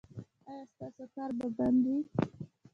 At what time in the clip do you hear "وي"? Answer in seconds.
1.91-1.99